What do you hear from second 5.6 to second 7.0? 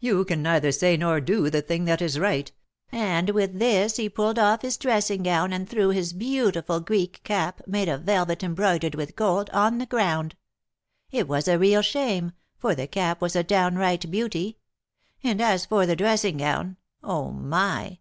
threw his beautiful